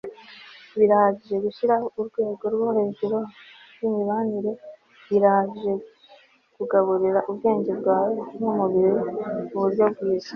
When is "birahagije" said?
0.77-1.35, 5.09-5.73